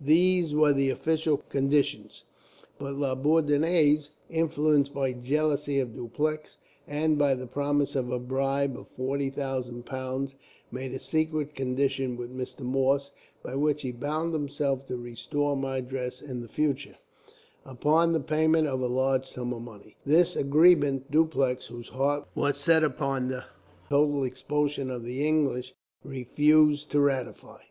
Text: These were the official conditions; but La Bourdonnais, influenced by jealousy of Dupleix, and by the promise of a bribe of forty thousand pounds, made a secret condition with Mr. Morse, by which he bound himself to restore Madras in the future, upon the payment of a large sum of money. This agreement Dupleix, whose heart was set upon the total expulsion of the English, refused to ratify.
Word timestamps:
These 0.00 0.54
were 0.54 0.72
the 0.72 0.88
official 0.90 1.38
conditions; 1.38 2.22
but 2.78 2.94
La 2.94 3.16
Bourdonnais, 3.16 4.02
influenced 4.30 4.94
by 4.94 5.12
jealousy 5.12 5.80
of 5.80 5.96
Dupleix, 5.96 6.58
and 6.86 7.18
by 7.18 7.34
the 7.34 7.48
promise 7.48 7.96
of 7.96 8.08
a 8.12 8.20
bribe 8.20 8.78
of 8.78 8.86
forty 8.86 9.30
thousand 9.30 9.84
pounds, 9.84 10.36
made 10.70 10.94
a 10.94 11.00
secret 11.00 11.56
condition 11.56 12.16
with 12.16 12.32
Mr. 12.32 12.60
Morse, 12.60 13.10
by 13.42 13.56
which 13.56 13.82
he 13.82 13.90
bound 13.90 14.32
himself 14.32 14.86
to 14.86 14.96
restore 14.96 15.56
Madras 15.56 16.22
in 16.22 16.40
the 16.40 16.46
future, 16.46 16.94
upon 17.64 18.12
the 18.12 18.20
payment 18.20 18.68
of 18.68 18.80
a 18.80 18.86
large 18.86 19.26
sum 19.26 19.52
of 19.52 19.62
money. 19.62 19.96
This 20.06 20.36
agreement 20.36 21.10
Dupleix, 21.10 21.66
whose 21.66 21.88
heart 21.88 22.28
was 22.32 22.58
set 22.58 22.84
upon 22.84 23.26
the 23.26 23.44
total 23.90 24.22
expulsion 24.22 24.88
of 24.88 25.02
the 25.02 25.26
English, 25.26 25.74
refused 26.04 26.92
to 26.92 27.00
ratify. 27.00 27.62